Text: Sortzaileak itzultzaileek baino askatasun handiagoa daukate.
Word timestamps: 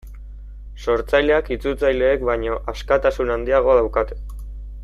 Sortzaileak 0.85 1.51
itzultzaileek 1.57 2.25
baino 2.31 2.57
askatasun 2.75 3.33
handiagoa 3.37 3.81
daukate. 3.83 4.23